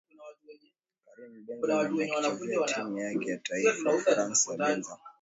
[1.05, 4.97] Karim Benzema akiichezea timu yake ya taifa ya Ufaransa Benzema